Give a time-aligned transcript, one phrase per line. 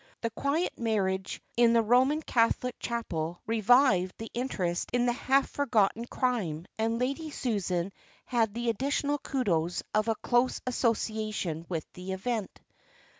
[0.21, 6.05] The quiet marriage in the Roman Catholic chapel revived the interest in the half forgotten
[6.05, 7.93] crime, and Lady Susan
[8.25, 12.61] had the additional kudos of a close association with the event.